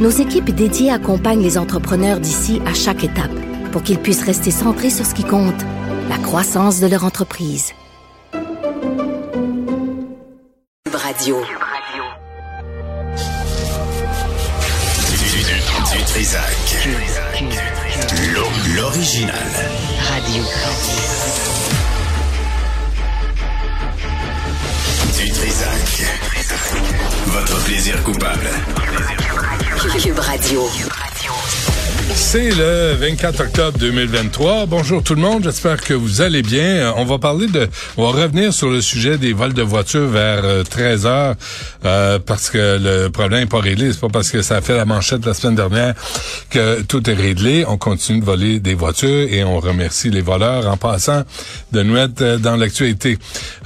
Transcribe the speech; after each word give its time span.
nos 0.00 0.10
équipes 0.10 0.50
dédiées 0.50 0.90
accompagnent 0.90 1.42
les 1.42 1.58
entrepreneurs 1.58 2.20
d'ici 2.20 2.60
à 2.66 2.74
chaque 2.74 3.04
étape 3.04 3.30
pour 3.72 3.82
qu'ils 3.82 3.98
puissent 3.98 4.24
rester 4.24 4.50
centrés 4.50 4.90
sur 4.90 5.06
ce 5.06 5.14
qui 5.14 5.24
compte, 5.24 5.60
la 6.08 6.18
croissance 6.18 6.80
de 6.80 6.86
leur 6.86 7.04
entreprise. 7.04 7.72
Radio. 10.92 11.36
Du, 15.18 15.98
du 15.98 16.04
Trisac. 16.04 16.86
L'o- 18.34 18.74
L'original. 18.76 19.34
Radio. 20.08 20.42
Du 25.18 25.30
Trisac. 25.30 26.06
Votre 27.26 27.64
plaisir 27.64 28.02
coupable. 28.02 28.48
Radio. 29.88 30.14
C'est 32.14 32.50
le 32.50 32.96
24 33.00 33.40
octobre 33.40 33.78
2023. 33.78 34.66
Bonjour 34.66 35.02
tout 35.02 35.14
le 35.14 35.22
monde, 35.22 35.44
j'espère 35.44 35.80
que 35.80 35.94
vous 35.94 36.20
allez 36.20 36.42
bien. 36.42 36.62
Euh, 36.62 36.92
On 36.96 37.06
va 37.06 37.18
parler 37.18 37.46
de, 37.46 37.66
on 37.96 38.02
va 38.02 38.22
revenir 38.24 38.52
sur 38.52 38.68
le 38.68 38.82
sujet 38.82 39.16
des 39.16 39.32
vols 39.32 39.54
de 39.54 39.62
voitures 39.62 40.08
vers 40.08 40.64
13 40.68 41.06
heures 41.06 41.34
euh, 41.86 42.18
parce 42.18 42.50
que 42.50 42.78
le 42.78 43.08
problème 43.08 43.40
n'est 43.40 43.46
pas 43.46 43.60
réglé. 43.60 43.90
C'est 43.92 44.00
pas 44.00 44.10
parce 44.10 44.30
que 44.30 44.42
ça 44.42 44.56
a 44.56 44.60
fait 44.60 44.76
la 44.76 44.84
manchette 44.84 45.24
la 45.24 45.32
semaine 45.32 45.54
dernière 45.56 45.94
que 46.50 46.82
tout 46.82 47.08
est 47.08 47.14
réglé. 47.14 47.64
On 47.66 47.78
continue 47.78 48.20
de 48.20 48.24
voler 48.26 48.60
des 48.60 48.74
voitures 48.74 49.32
et 49.32 49.44
on 49.44 49.60
remercie 49.60 50.10
les 50.10 50.20
voleurs 50.20 50.68
en 50.68 50.76
passant 50.76 51.22
de 51.72 51.82
nous 51.82 51.96
être 51.96 52.20
euh, 52.20 52.36
dans 52.36 52.56
l'actualité. 52.56 53.16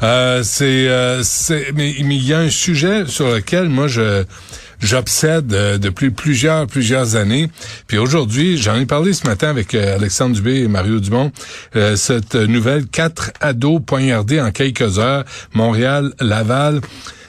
Euh, 0.04 0.42
c'est, 0.44 0.86
euh, 0.88 1.24
mais 1.74 1.90
il 1.98 2.12
y 2.22 2.32
a 2.32 2.38
un 2.38 2.50
sujet 2.50 3.04
sur 3.08 3.32
lequel 3.32 3.68
moi 3.68 3.88
je 3.88 4.24
j'obsède 4.80 5.52
euh, 5.52 5.78
depuis 5.78 6.10
plusieurs, 6.10 6.66
plusieurs 6.66 7.16
années. 7.16 7.50
Puis 7.86 7.98
aujourd'hui, 7.98 8.56
j'en 8.56 8.76
ai 8.76 8.86
parlé 8.86 9.12
ce 9.12 9.26
matin 9.26 9.48
avec 9.48 9.74
euh, 9.74 9.96
Alexandre 9.96 10.34
Dubé 10.34 10.60
et 10.60 10.68
Mario 10.68 11.00
Dumont, 11.00 11.32
euh, 11.76 11.96
cette 11.96 12.34
nouvelle 12.34 12.86
quatre 12.86 13.32
ados 13.40 13.80
poignardés 13.84 14.40
en 14.40 14.50
quelques 14.50 14.98
heures, 14.98 15.24
Montréal, 15.52 16.12
Laval. 16.20 16.80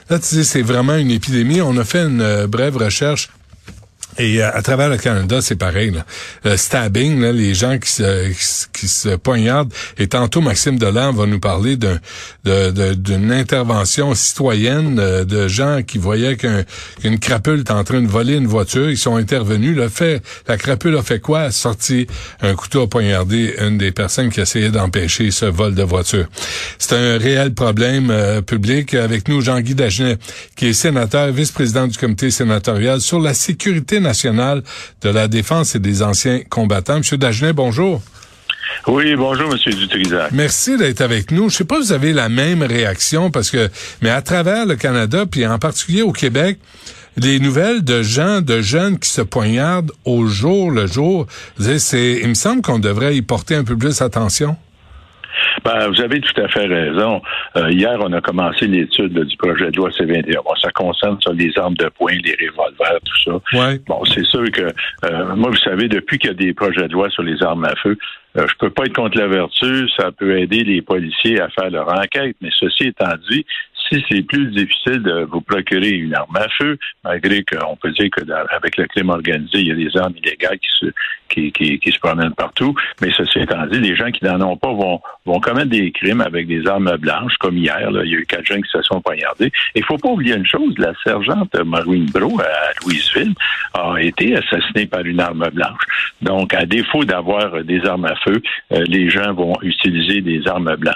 Là, 0.08 0.18
tu 0.18 0.26
sais, 0.26 0.44
c'est 0.44 0.62
vraiment 0.62 0.96
une 0.96 1.10
épidémie. 1.10 1.60
On 1.60 1.76
a 1.78 1.84
fait 1.84 2.04
une 2.04 2.46
brève 2.46 2.76
recherche 2.76 3.28
et 4.18 4.42
euh, 4.42 4.50
à 4.52 4.62
travers 4.62 4.88
le 4.88 4.96
Canada, 4.96 5.40
c'est 5.40 5.56
pareil. 5.56 5.90
Là. 5.90 6.04
Euh, 6.46 6.56
stabbing, 6.56 7.20
là, 7.20 7.32
les 7.32 7.54
gens 7.54 7.78
qui 7.78 7.90
se, 7.90 8.28
qui, 8.72 8.88
se- 8.88 9.16
poignardent. 9.16 9.72
Et 9.98 10.06
tantôt, 10.08 10.40
Maxime 10.40 10.78
Delan 10.78 11.12
va 11.12 11.26
nous 11.26 11.40
parler 11.40 11.76
d'une 12.44 13.32
intervention 13.32 14.14
citoyenne 14.14 14.98
euh, 14.98 15.24
de 15.24 15.48
gens 15.48 15.82
qui 15.86 15.98
voyaient 15.98 16.36
qu'un- 16.36 16.64
qu'une 17.00 17.18
crapule 17.18 17.60
est 17.60 17.70
en 17.70 17.84
train 17.84 18.00
de 18.00 18.06
voler 18.08 18.34
une 18.36 18.46
voiture. 18.46 18.90
Ils 18.90 18.98
sont 18.98 19.16
intervenus. 19.16 19.76
Le 19.76 19.88
fait, 19.88 20.22
la 20.48 20.56
crapule 20.56 20.96
a 20.96 21.02
fait 21.02 21.20
quoi? 21.20 21.40
A 21.42 21.50
sorti 21.50 22.06
un 22.42 22.54
couteau 22.54 22.82
à 22.82 22.88
poignarder 22.88 23.54
une 23.60 23.78
des 23.78 23.92
personnes 23.92 24.30
qui 24.30 24.40
essayait 24.40 24.70
d'empêcher 24.70 25.30
ce 25.30 25.46
vol 25.46 25.74
de 25.74 25.82
voiture. 25.82 26.26
C'est 26.78 26.94
un 26.96 27.18
réel 27.18 27.54
problème 27.54 28.10
euh, 28.10 28.40
public. 28.42 28.94
Avec 28.94 29.28
nous, 29.28 29.40
Jean-Guy 29.40 29.74
Dagenet, 29.74 30.18
qui 30.56 30.66
est 30.68 30.72
sénateur, 30.72 31.30
vice-président 31.32 31.86
du 31.86 31.96
comité 31.98 32.30
sénatorial 32.30 33.00
sur 33.00 33.20
la 33.20 33.34
sécurité 33.34 34.00
nationale 34.06 34.62
de 35.02 35.10
la 35.10 35.28
défense 35.28 35.74
et 35.74 35.78
des 35.78 36.02
anciens 36.02 36.40
combattants. 36.48 36.98
Monsieur 36.98 37.18
Dagenet, 37.18 37.52
bonjour. 37.52 38.00
Oui, 38.86 39.14
bonjour, 39.16 39.48
Monsieur 39.50 39.72
Dutrisac. 39.72 40.30
Merci 40.32 40.76
d'être 40.76 41.00
avec 41.00 41.30
nous. 41.30 41.48
Je 41.48 41.56
sais 41.56 41.64
pas 41.64 41.76
si 41.76 41.88
vous 41.88 41.92
avez 41.92 42.12
la 42.12 42.28
même 42.28 42.62
réaction 42.62 43.30
parce 43.30 43.50
que, 43.50 43.68
mais 44.02 44.10
à 44.10 44.22
travers 44.22 44.66
le 44.66 44.76
Canada, 44.76 45.24
puis 45.26 45.46
en 45.46 45.58
particulier 45.58 46.02
au 46.02 46.12
Québec, 46.12 46.58
les 47.16 47.40
nouvelles 47.40 47.82
de 47.82 48.02
gens, 48.02 48.40
de 48.42 48.60
jeunes 48.60 48.98
qui 48.98 49.10
se 49.10 49.22
poignardent 49.22 49.92
au 50.04 50.26
jour 50.26 50.70
le 50.70 50.86
jour, 50.86 51.26
c'est, 51.58 52.20
il 52.22 52.28
me 52.28 52.34
semble 52.34 52.62
qu'on 52.62 52.78
devrait 52.78 53.16
y 53.16 53.22
porter 53.22 53.54
un 53.54 53.64
peu 53.64 53.76
plus 53.76 54.02
attention. 54.02 54.56
Ben, 55.64 55.88
vous 55.88 56.00
avez 56.00 56.20
tout 56.20 56.40
à 56.40 56.48
fait 56.48 56.66
raison. 56.66 57.22
Euh, 57.56 57.70
hier, 57.70 57.96
on 58.00 58.12
a 58.12 58.20
commencé 58.20 58.66
l'étude 58.66 59.18
du 59.18 59.36
projet 59.36 59.70
de 59.70 59.76
loi 59.76 59.90
C-21. 59.92 60.42
Bon, 60.44 60.54
ça 60.60 60.70
concerne 60.70 61.20
sur 61.20 61.32
les 61.32 61.52
armes 61.58 61.74
de 61.74 61.88
poing, 61.88 62.14
les 62.24 62.36
revolvers, 62.48 62.98
tout 63.04 63.30
ça. 63.30 63.58
Ouais. 63.58 63.80
Bon, 63.86 64.04
c'est 64.04 64.24
sûr 64.24 64.50
que 64.50 64.62
euh, 65.04 65.34
moi, 65.34 65.50
vous 65.50 65.56
savez, 65.56 65.88
depuis 65.88 66.18
qu'il 66.18 66.30
y 66.30 66.32
a 66.32 66.36
des 66.36 66.54
projets 66.54 66.88
de 66.88 66.92
loi 66.92 67.10
sur 67.10 67.22
les 67.22 67.42
armes 67.42 67.64
à 67.64 67.74
feu, 67.76 67.96
euh, 68.36 68.46
je 68.48 68.54
peux 68.58 68.70
pas 68.70 68.84
être 68.84 68.94
contre 68.94 69.18
la 69.18 69.28
vertu. 69.28 69.88
Ça 69.98 70.12
peut 70.12 70.38
aider 70.38 70.62
les 70.64 70.82
policiers 70.82 71.40
à 71.40 71.48
faire 71.48 71.70
leur 71.70 71.88
enquête. 71.88 72.36
Mais 72.40 72.50
ceci 72.58 72.88
étant 72.88 73.14
dit, 73.30 73.44
si 73.88 74.04
c'est 74.08 74.22
plus 74.22 74.46
difficile 74.46 75.02
de 75.02 75.26
vous 75.30 75.40
procurer 75.40 75.90
une 75.90 76.14
arme 76.14 76.36
à 76.36 76.48
feu, 76.58 76.78
malgré 77.04 77.44
qu'on 77.44 77.76
peut 77.76 77.90
dire 77.92 78.10
que 78.10 78.22
avec 78.54 78.76
le 78.76 78.86
crime 78.86 79.10
organisé, 79.10 79.58
il 79.58 79.68
y 79.68 79.72
a 79.72 79.74
des 79.74 79.96
armes 79.96 80.14
illégales 80.16 80.58
qui 80.58 80.68
se, 80.80 80.86
qui, 81.28 81.52
qui, 81.52 81.78
qui 81.78 81.92
se 81.92 81.98
promènent 81.98 82.34
partout. 82.34 82.74
Mais 83.00 83.10
ceci 83.16 83.40
étant 83.40 83.66
dit, 83.66 83.78
les 83.80 83.96
gens 83.96 84.10
qui 84.10 84.24
n'en 84.24 84.40
ont 84.40 84.56
pas 84.56 84.72
vont, 84.72 85.00
vont 85.24 85.40
commettre 85.40 85.70
des 85.70 85.90
crimes 85.92 86.20
avec 86.20 86.46
des 86.46 86.66
armes 86.66 86.96
blanches, 86.96 87.36
comme 87.38 87.56
hier. 87.56 87.90
Là, 87.90 88.02
il 88.04 88.10
y 88.10 88.16
a 88.16 88.18
eu 88.18 88.26
quatre 88.26 88.46
jeunes 88.46 88.62
qui 88.62 88.70
se 88.70 88.82
sont 88.82 89.00
poignardés. 89.00 89.52
Il 89.74 89.84
faut 89.84 89.98
pas 89.98 90.08
oublier 90.08 90.34
une 90.34 90.46
chose, 90.46 90.74
la 90.78 90.92
sergente 91.04 91.54
Maureen 91.64 92.06
Bro 92.06 92.40
à 92.40 92.72
Louisville 92.84 93.34
a 93.74 93.96
été 94.00 94.36
assassinée 94.36 94.86
par 94.86 95.04
une 95.04 95.20
arme 95.20 95.48
blanche. 95.52 95.82
Donc, 96.22 96.54
à 96.54 96.66
défaut 96.66 97.04
d'avoir 97.04 97.62
des 97.64 97.84
armes 97.84 98.06
à 98.06 98.16
feu, 98.16 98.42
euh, 98.72 98.84
les 98.86 99.10
gens 99.10 99.32
vont 99.32 99.56
utiliser 99.62 100.20
des 100.20 100.46
armes 100.48 100.74
blanches. 100.76 100.94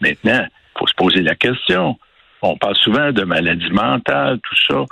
Maintenant, 0.00 0.44
il 0.44 0.78
faut 0.78 0.86
se 0.86 0.94
poser 0.94 1.22
la 1.22 1.34
question. 1.34 1.98
On 2.42 2.56
parle 2.56 2.76
souvent 2.76 3.12
de 3.12 3.24
maladies 3.24 3.70
mentales, 3.70 4.38
tout 4.40 4.74
ça. 4.74 4.84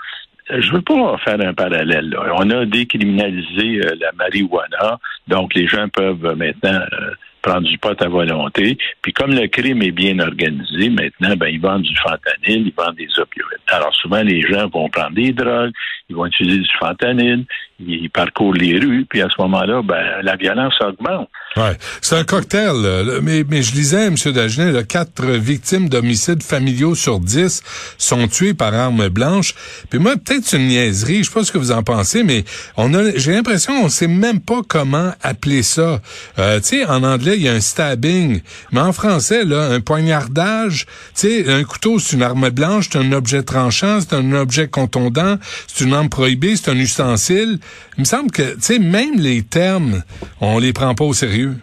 Je 0.48 0.72
veux 0.72 0.82
pas 0.82 1.16
faire 1.24 1.40
un 1.40 1.54
parallèle. 1.54 2.08
Là. 2.10 2.34
On 2.36 2.48
a 2.50 2.64
décriminalisé 2.64 3.80
euh, 3.84 3.96
la 4.00 4.12
marijuana, 4.12 4.98
donc 5.26 5.54
les 5.54 5.66
gens 5.66 5.88
peuvent 5.88 6.24
euh, 6.24 6.36
maintenant 6.36 6.80
euh, 6.92 7.10
prendre 7.42 7.68
du 7.68 7.78
pot 7.78 8.00
à 8.00 8.08
volonté. 8.08 8.78
Puis 9.02 9.12
comme 9.12 9.32
le 9.32 9.48
crime 9.48 9.82
est 9.82 9.90
bien 9.90 10.18
organisé, 10.20 10.88
maintenant, 10.88 11.34
ben, 11.36 11.48
ils 11.48 11.60
vendent 11.60 11.82
du 11.82 11.96
fentanyl, 11.96 12.68
ils 12.68 12.74
vendent 12.76 12.94
des 12.94 13.08
opioïdes. 13.18 13.58
Alors 13.68 13.94
souvent, 13.94 14.22
les 14.22 14.42
gens 14.42 14.68
vont 14.68 14.88
prendre 14.88 15.14
des 15.14 15.32
drogues, 15.32 15.72
ils 16.08 16.14
vont 16.14 16.26
utiliser 16.26 16.60
du 16.60 16.76
fentanyl, 16.78 17.44
ils 17.78 18.10
parcourent 18.10 18.54
les 18.54 18.78
rues, 18.78 19.04
puis 19.08 19.20
à 19.20 19.28
ce 19.28 19.40
moment-là, 19.42 19.82
ben, 19.82 20.02
la 20.22 20.36
violence 20.36 20.74
augmente. 20.80 21.28
Ouais, 21.56 21.76
c'est 22.00 22.16
un 22.16 22.24
cocktail. 22.24 22.74
là. 22.82 23.20
Mais, 23.22 23.44
mais 23.48 23.62
je 23.62 23.74
lisais, 23.74 24.06
M. 24.06 24.14
Dagenet, 24.32 24.84
quatre 24.84 25.24
victimes 25.24 25.88
d'homicides 25.88 26.42
familiaux 26.42 26.94
sur 26.94 27.20
dix 27.20 27.62
sont 27.98 28.28
tuées 28.28 28.54
par 28.54 28.74
arme 28.74 29.08
blanche. 29.08 29.54
Puis 29.90 29.98
moi, 29.98 30.14
peut-être 30.16 30.52
une 30.54 30.68
niaiserie, 30.68 31.18
je 31.18 31.28
sais 31.28 31.34
pas 31.34 31.44
ce 31.44 31.52
que 31.52 31.58
vous 31.58 31.72
en 31.72 31.82
pensez, 31.82 32.22
mais 32.22 32.44
on 32.76 32.92
a, 32.94 33.16
j'ai 33.16 33.32
l'impression 33.32 33.80
qu'on 33.80 33.88
sait 33.88 34.08
même 34.08 34.40
pas 34.40 34.60
comment 34.66 35.12
appeler 35.22 35.62
ça. 35.62 36.00
Euh, 36.38 36.60
tu 36.60 36.68
sais, 36.68 36.86
en 36.86 37.02
anglais, 37.02 37.36
il 37.36 37.42
y 37.42 37.48
a 37.48 37.52
un 37.52 37.60
stabbing, 37.60 38.40
mais 38.72 38.80
en 38.80 38.92
français, 38.92 39.44
là, 39.44 39.68
un 39.70 39.80
poignardage, 39.80 40.86
tu 41.14 41.44
sais, 41.44 41.52
un 41.52 41.64
couteau, 41.64 41.98
c'est 41.98 42.16
une 42.16 42.22
arme 42.22 42.48
blanche, 42.50 42.88
c'est 42.90 42.98
un 42.98 43.12
objet 43.12 43.42
tranchant, 43.42 44.00
c'est 44.00 44.14
un 44.14 44.32
objet 44.32 44.68
contondant, 44.68 45.36
c'est 45.66 45.84
une 45.84 45.92
arme 45.92 46.08
prohibée, 46.08 46.56
c'est 46.56 46.70
un 46.70 46.76
ustensile. 46.76 47.58
Il 47.96 48.00
me 48.00 48.04
semble 48.04 48.30
que, 48.30 48.54
tu 48.54 48.60
sais, 48.60 48.78
même 48.78 49.18
les 49.18 49.42
termes, 49.42 50.02
on 50.40 50.58
les 50.58 50.72
prend 50.72 50.94
pas 50.94 51.04
au 51.04 51.12
sérieux. 51.12 51.56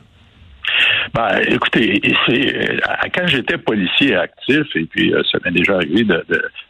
Ben, 1.14 1.42
écoutez, 1.48 2.02
c'est 2.26 2.56
euh, 2.56 2.78
quand 3.14 3.28
j'étais 3.28 3.60
policier 3.60 4.16
actif, 4.16 4.64
et 4.76 4.86
puis 4.86 5.14
euh, 5.14 5.22
ça 5.32 5.38
m'est 5.46 5.52
déjà 5.52 5.76
arrivé 5.76 6.04
de, 6.04 6.24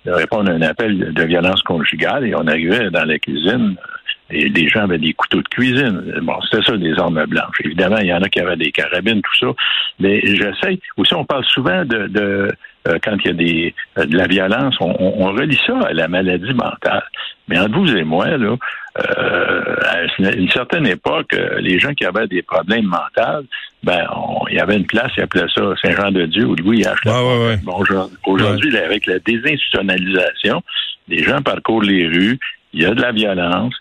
répondre 0.05 0.51
à 0.51 0.53
un 0.53 0.61
appel 0.61 1.13
de, 1.13 1.23
violence 1.23 1.61
conjugale, 1.61 2.27
et 2.27 2.35
on 2.35 2.45
arrivait 2.47 2.89
dans 2.89 3.05
la 3.05 3.17
cuisine, 3.19 3.77
euh, 3.77 4.35
et 4.35 4.49
les 4.49 4.67
gens 4.67 4.81
avaient 4.81 4.97
des 4.97 5.13
couteaux 5.13 5.41
de 5.41 5.47
cuisine. 5.47 6.19
Bon, 6.23 6.33
c'était 6.41 6.63
ça, 6.63 6.75
des 6.75 6.93
armes 6.99 7.25
blanches. 7.25 7.55
Évidemment, 7.63 7.97
il 7.99 8.07
y 8.07 8.13
en 8.13 8.21
a 8.21 8.27
qui 8.27 8.41
avaient 8.41 8.57
des 8.57 8.71
carabines, 8.71 9.21
tout 9.21 9.45
ça. 9.47 9.53
Mais 9.99 10.21
j'essaie. 10.25 10.79
Aussi, 10.97 11.13
on 11.13 11.23
parle 11.23 11.45
souvent 11.45 11.85
de 11.85 12.49
euh, 12.87 12.97
quand 13.03 13.15
il 13.23 13.27
y 13.27 13.29
a 13.29 13.33
des, 13.33 13.75
euh, 13.97 14.05
de 14.05 14.17
la 14.17 14.27
violence, 14.27 14.75
on, 14.81 14.95
on, 14.99 15.25
on 15.27 15.33
relie 15.33 15.59
ça 15.65 15.77
à 15.87 15.93
la 15.93 16.07
maladie 16.07 16.53
mentale. 16.53 17.03
Mais 17.47 17.59
entre 17.59 17.77
vous 17.77 17.95
et 17.95 18.03
moi, 18.03 18.27
là, 18.37 18.55
euh, 18.99 19.75
à 19.85 20.31
une 20.33 20.49
certaine 20.49 20.85
époque, 20.87 21.35
les 21.59 21.79
gens 21.79 21.93
qui 21.93 22.05
avaient 22.05 22.27
des 22.27 22.41
problèmes 22.41 22.85
mentaux, 22.85 23.45
ben, 23.83 24.05
on- 24.15 24.47
il 24.49 24.55
y 24.55 24.59
avait 24.59 24.77
une 24.77 24.85
place, 24.85 25.11
ils 25.17 25.23
appelaient 25.23 25.47
ça 25.53 25.61
Saint-Jean-de-Dieu 25.81 26.45
ou 26.45 26.55
Louis 26.55 26.81
H. 26.83 26.95
Ouais, 27.05 27.11
ouais, 27.11 27.47
ouais. 27.47 27.57
Bon, 27.63 27.83
aujourd'hui, 28.25 28.77
avec 28.77 29.05
la 29.07 29.19
désinstitutionnalisation, 29.19 30.61
les 31.07 31.23
gens 31.23 31.41
parcourent 31.41 31.81
les 31.83 32.07
rues, 32.07 32.39
il 32.73 32.81
y 32.81 32.85
a 32.85 32.91
de 32.93 33.01
la 33.01 33.11
violence, 33.11 33.73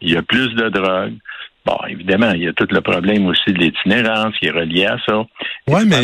il 0.00 0.12
y 0.12 0.16
a 0.16 0.22
plus 0.22 0.54
de 0.54 0.68
drogue. 0.68 1.14
Bon, 1.66 1.76
évidemment, 1.90 2.32
il 2.32 2.42
y 2.44 2.48
a 2.48 2.52
tout 2.54 2.66
le 2.70 2.80
problème 2.80 3.26
aussi 3.26 3.52
de 3.52 3.58
l'itinérance 3.58 4.34
qui 4.38 4.46
est 4.46 4.50
relié 4.50 4.86
à 4.86 4.96
ça. 5.06 5.22
Mais, 5.84 6.00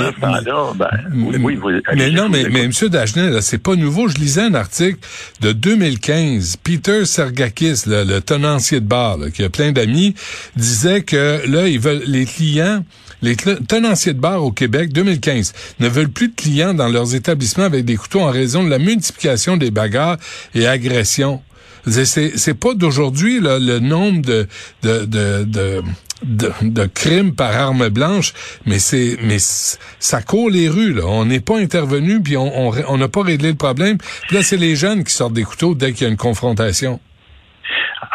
ben, 0.75 0.89
oui, 1.15 1.37
oui, 1.43 1.55
vous- 1.57 1.71
mais 1.71 1.81
allez-y, 1.87 2.15
non, 2.15 2.29
mais, 2.29 2.45
mais. 2.51 2.65
M. 2.65 2.71
Dagenet, 2.91 3.31
là, 3.31 3.41
c'est 3.41 3.63
pas 3.63 3.75
nouveau. 3.75 4.07
Je 4.09 4.17
lisais 4.19 4.43
un 4.43 4.55
article 4.55 4.99
de 5.41 5.53
2015. 5.53 6.57
Peter 6.63 7.07
Sergakis, 7.07 7.85
le, 7.87 8.05
le 8.05 8.21
tenancier 8.21 8.81
de 8.81 8.87
bar, 8.87 9.17
là, 9.17 9.31
qui 9.31 9.43
a 9.45 9.49
plein 9.51 9.73
d'amis, 9.73 10.15
disait 10.57 11.03
que 11.03 11.41
là, 11.49 11.67
ils 11.69 11.81
veulent 11.81 12.03
les 12.07 12.27
clients, 12.27 12.85
les 13.23 13.35
tenanciers 13.37 14.13
de 14.13 14.21
bar 14.21 14.45
au 14.45 14.53
Québec, 14.53 14.93
2015, 14.93 15.55
ne 15.81 15.89
veulent 15.89 16.11
plus 16.11 16.29
de 16.29 16.35
clients 16.37 16.75
dans 16.75 16.89
leurs 16.89 17.15
établissements 17.15 17.65
avec 17.65 17.87
des 17.87 17.97
couteaux 17.97 18.21
en 18.21 18.31
raison 18.31 18.63
de 18.63 18.69
la 18.69 18.79
multiplication 18.79 19.57
des 19.57 19.71
bagarres 19.71 20.19
et 20.55 20.67
agressions. 20.67 21.41
C'est- 21.87 22.55
pas 22.55 22.75
d'aujourd'hui 22.75 23.41
le 23.41 23.79
nombre 23.79 24.47
de 24.83 26.87
crimes 26.87 27.35
par 27.35 27.55
arme 27.57 27.89
blanche, 27.89 28.33
mais 28.65 28.79
c'est 28.79 29.17
ça 29.99 30.23
court 30.23 30.51
les 30.51 30.69
rues. 30.69 31.01
On 31.03 31.25
n'est 31.27 31.41
pas 31.41 31.59
intervenu 31.59 32.23
puis 32.23 32.37
on 32.37 32.69
on 32.69 32.73
on 32.89 32.99
n'a 32.99 33.09
pas 33.09 33.23
réglé 33.23 33.51
le 33.51 33.57
problème. 33.57 33.99
Puis 34.29 34.37
là 34.37 34.43
c'est 34.43 34.57
les 34.57 34.77
jeunes 34.77 35.05
qui 35.05 35.13
sortent 35.13 35.35
des 35.35 35.45
couteaux 35.45 35.75
dès 35.75 35.93
qu'il 35.93 36.05
y 36.05 36.07
a 36.07 36.11
une 36.11 36.17
confrontation. 36.17 37.01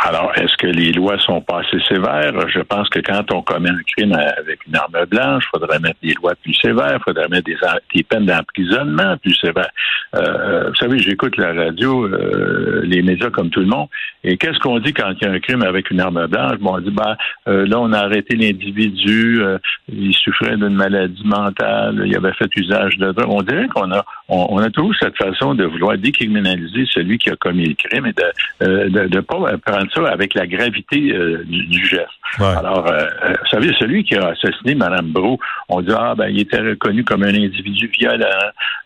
Alors, 0.03 0.31
est-ce 0.35 0.57
que 0.57 0.65
les 0.65 0.91
lois 0.93 1.19
sont 1.19 1.41
pas 1.41 1.59
assez 1.59 1.79
sévères? 1.87 2.33
Je 2.49 2.61
pense 2.61 2.89
que 2.89 2.99
quand 2.99 3.31
on 3.31 3.43
commet 3.43 3.69
un 3.69 3.83
crime 3.95 4.13
avec 4.13 4.65
une 4.65 4.75
arme 4.75 5.05
blanche, 5.07 5.43
il 5.45 5.59
faudrait 5.59 5.79
mettre 5.79 5.99
des 6.01 6.15
lois 6.15 6.33
plus 6.41 6.55
sévères, 6.55 6.97
il 6.99 7.03
faudrait 7.03 7.27
mettre 7.27 7.45
des, 7.45 7.57
des 7.93 8.01
peines 8.03 8.25
d'emprisonnement 8.25 9.15
plus 9.17 9.35
sévères. 9.35 9.69
Euh, 10.15 10.69
vous 10.69 10.75
savez, 10.75 10.97
j'écoute 10.97 11.37
la 11.37 11.53
radio, 11.53 12.05
euh, 12.05 12.81
les 12.83 13.03
médias 13.03 13.29
comme 13.29 13.51
tout 13.51 13.59
le 13.59 13.67
monde, 13.67 13.89
et 14.23 14.37
qu'est-ce 14.37 14.59
qu'on 14.59 14.79
dit 14.79 14.93
quand 14.93 15.11
il 15.19 15.27
y 15.27 15.29
a 15.29 15.33
un 15.33 15.39
crime 15.39 15.63
avec 15.63 15.91
une 15.91 15.99
arme 15.99 16.25
blanche? 16.27 16.57
Bon, 16.59 16.75
on 16.75 16.79
dit, 16.79 16.91
ben, 16.91 17.15
euh, 17.47 17.67
là, 17.67 17.79
on 17.79 17.93
a 17.93 17.99
arrêté 17.99 18.35
l'individu, 18.35 19.41
euh, 19.43 19.57
il 19.87 20.13
souffrait 20.15 20.57
d'une 20.57 20.75
maladie 20.75 21.25
mentale, 21.25 22.03
il 22.05 22.15
avait 22.15 22.33
fait 22.33 22.49
usage 22.55 22.97
de 22.97 23.11
drogue. 23.11 23.29
On 23.29 23.41
dirait 23.41 23.67
qu'on 23.67 23.91
a, 23.91 24.03
on, 24.29 24.57
a 24.57 24.69
toujours 24.69 24.95
cette 24.99 25.17
façon 25.17 25.55
de 25.55 25.65
vouloir 25.65 25.97
décriminaliser 25.97 26.85
celui 26.91 27.17
qui 27.17 27.29
a 27.29 27.35
commis 27.35 27.67
le 27.67 27.75
crime 27.75 28.05
et 28.07 28.13
de 28.13 28.23
euh, 28.63 28.89
de 28.89 29.15
ne 29.15 29.21
pas 29.21 29.57
prendre 29.65 29.90
ça 29.93 30.07
avec 30.09 30.33
la 30.33 30.47
gravité 30.47 31.11
euh, 31.13 31.43
du, 31.45 31.65
du 31.67 31.85
geste. 31.85 32.07
Ouais. 32.39 32.45
Alors, 32.45 32.87
euh, 32.87 33.07
euh, 33.23 33.33
vous 33.41 33.47
savez, 33.49 33.73
celui 33.77 34.03
qui 34.03 34.15
a 34.15 34.27
assassiné 34.29 34.73
Mme 34.75 35.11
Bro, 35.11 35.39
on 35.69 35.81
dit, 35.81 35.91
ah, 35.97 36.13
ben, 36.15 36.27
il 36.29 36.39
était 36.41 36.61
reconnu 36.61 37.03
comme 37.03 37.23
un 37.23 37.29
individu 37.33 37.91
violent. 37.99 38.25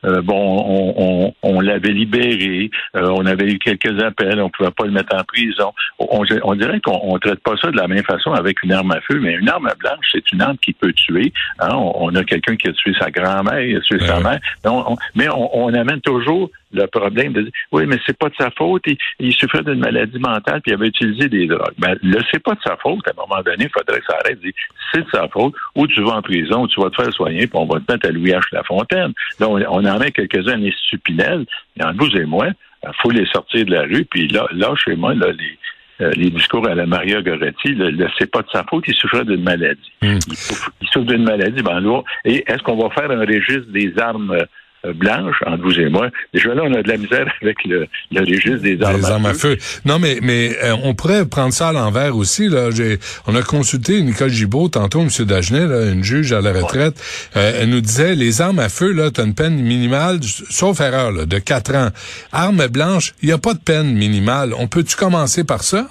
Euh, 0.05 0.21
bon, 0.21 0.63
on, 0.67 0.93
on, 0.97 1.33
on 1.43 1.61
l'avait 1.61 1.91
libéré. 1.91 2.69
Euh, 2.95 3.09
on 3.15 3.25
avait 3.25 3.51
eu 3.51 3.59
quelques 3.59 4.01
appels. 4.03 4.41
On 4.41 4.49
pouvait 4.49 4.71
pas 4.71 4.85
le 4.85 4.91
mettre 4.91 5.15
en 5.15 5.23
prison. 5.23 5.71
On, 5.99 6.23
on 6.43 6.55
dirait 6.55 6.79
qu'on 6.81 6.99
on 7.03 7.17
traite 7.19 7.39
pas 7.41 7.55
ça 7.61 7.69
de 7.71 7.77
la 7.77 7.87
même 7.87 8.03
façon 8.03 8.31
avec 8.33 8.63
une 8.63 8.71
arme 8.73 8.91
à 8.91 9.01
feu, 9.01 9.19
mais 9.21 9.33
une 9.33 9.49
arme 9.49 9.69
blanche, 9.79 10.05
c'est 10.11 10.31
une 10.31 10.41
arme 10.41 10.57
qui 10.57 10.73
peut 10.73 10.93
tuer. 10.93 11.31
Hein. 11.59 11.69
On, 11.73 12.13
a 12.15 12.23
quelqu'un 12.23 12.55
qui 12.55 12.67
a 12.67 12.73
tué 12.73 12.93
sa 12.99 13.11
grand-mère, 13.11 13.59
il 13.61 13.77
a 13.77 13.81
tué 13.81 13.99
sa 13.99 14.19
mère. 14.19 14.39
Mais 14.63 14.69
on, 14.71 14.91
on- 14.93 14.97
mais 15.15 15.29
on, 15.29 15.57
on 15.65 15.73
amène 15.73 16.01
toujours 16.01 16.49
le 16.75 16.87
problème 16.87 17.33
de 17.33 17.41
dire 17.43 17.51
oui, 17.71 17.85
mais 17.87 17.97
c'est 18.05 18.17
pas 18.17 18.29
de 18.29 18.35
sa 18.37 18.51
faute. 18.51 18.83
Il, 18.85 18.97
il 19.19 19.33
souffrait 19.33 19.63
d'une 19.63 19.79
maladie 19.79 20.19
mentale 20.19 20.61
puis 20.61 20.71
il 20.71 20.75
avait 20.75 20.87
utilisé 20.87 21.29
des 21.29 21.47
drogues. 21.47 21.73
Ben, 21.77 21.97
là, 22.03 22.19
c'est 22.31 22.43
pas 22.43 22.53
de 22.53 22.61
sa 22.63 22.77
faute. 22.77 23.07
À 23.07 23.11
un 23.11 23.27
moment 23.27 23.41
donné, 23.41 23.65
il 23.65 23.69
faudrait 23.69 23.99
que 23.99 24.05
ça 24.07 24.17
arrête 24.23 24.37
de 24.39 24.43
dire 24.43 24.53
c'est 24.93 25.01
de 25.01 25.09
sa 25.11 25.27
faute. 25.29 25.53
Ou 25.75 25.87
tu 25.87 26.01
vas 26.03 26.17
en 26.17 26.21
prison, 26.21 26.63
ou 26.63 26.67
tu 26.67 26.79
vas 26.79 26.89
te 26.89 27.01
faire 27.01 27.11
soigner, 27.13 27.47
puis 27.47 27.57
on 27.57 27.65
va 27.65 27.79
te 27.79 27.91
mettre 27.91 28.07
à 28.07 28.11
Louis 28.11 28.31
H. 28.31 28.43
Lafontaine. 28.51 29.13
Là, 29.39 29.49
on, 29.49 29.59
on 29.61 29.85
en 29.85 29.99
met 29.99 30.11
quelques-uns 30.11 30.57
les 30.57 30.71
stupinelles. 30.85 31.45
Et 31.79 31.83
entre 31.83 31.97
vous 32.05 32.17
et 32.17 32.25
moi, 32.25 32.47
il 32.83 32.89
faut 33.01 33.11
les 33.11 33.25
sortir 33.27 33.65
de 33.65 33.71
la 33.71 33.81
rue. 33.81 34.05
Puis 34.05 34.27
là, 34.27 34.47
là 34.51 34.73
chez 34.75 34.95
moi, 34.95 35.13
là, 35.13 35.31
les, 35.31 35.57
euh, 36.01 36.11
les 36.15 36.29
discours 36.29 36.67
à 36.67 36.75
la 36.75 36.85
Maria 36.85 37.21
Goretti, 37.21 37.69
le, 37.69 37.89
le 37.89 38.07
c'est 38.17 38.29
pas 38.29 38.41
de 38.41 38.49
sa 38.51 38.63
faute, 38.63 38.83
il 38.87 38.93
souffrait 38.95 39.25
d'une 39.25 39.43
maladie. 39.43 39.91
Mm. 40.01 40.17
Il, 40.27 40.35
souffre- 40.35 40.71
il 40.81 40.87
souffre 40.89 41.05
d'une 41.07 41.23
maladie, 41.23 41.61
ben 41.63 41.79
là, 41.79 42.01
et 42.25 42.43
est-ce 42.47 42.61
qu'on 42.63 42.77
va 42.77 42.89
faire 42.93 43.09
un 43.09 43.21
registre 43.21 43.71
des 43.71 43.97
armes 43.97 44.31
euh, 44.31 44.45
blanches, 44.93 45.41
entre 45.45 45.63
vous 45.63 45.79
et 45.79 45.89
moi? 45.89 46.09
Déjà 46.33 46.53
là, 46.53 46.63
on 46.63 46.73
a 46.73 46.81
de 46.81 46.87
la 46.87 46.97
misère 46.97 47.27
avec 47.41 47.63
le, 47.65 47.87
le 48.11 48.19
registre 48.21 48.61
des 48.61 48.81
armes, 48.81 49.25
à 49.25 49.33
feu. 49.33 49.57
Non, 49.85 49.99
mais 49.99 50.19
mais 50.21 50.55
euh, 50.63 50.75
on 50.83 50.93
pourrait 50.93 51.25
prendre 51.25 51.53
ça 51.53 51.69
à 51.69 51.71
l'envers 51.71 52.15
aussi. 52.15 52.47
Là, 52.47 52.71
j'ai, 52.71 52.99
on 53.27 53.35
a 53.35 53.41
consulté 53.41 54.01
Nicole 54.01 54.29
Gibault 54.29 54.69
tantôt, 54.69 55.01
M. 55.01 55.09
Dagenet, 55.25 55.67
là, 55.67 55.91
une 55.91 56.03
juge 56.03 56.33
à 56.33 56.41
la 56.41 56.53
retraite. 56.53 56.95
Euh, 57.35 57.59
elle 57.61 57.69
nous 57.69 57.81
disait 57.81 58.15
les 58.15 58.41
armes 58.41 58.59
à 58.59 58.69
feu, 58.69 58.91
là, 58.91 59.11
t'as 59.11 59.25
une 59.25 59.35
peine 59.35 59.55
minimale, 59.55 60.19
sauf 60.49 60.79
erreur, 60.79 61.11
là, 61.11 61.25
de 61.25 61.39
4 61.39 61.75
ans. 61.75 61.89
Armes 62.31 62.67
blanches, 62.67 63.13
il 63.21 63.27
n'y 63.27 63.33
a 63.33 63.37
pas 63.37 63.53
de 63.53 63.59
peine 63.59 63.93
minimale. 63.93 64.53
On 64.57 64.67
peut-tu 64.67 64.95
commencer 64.95 65.43
par 65.43 65.63
ça? 65.63 65.87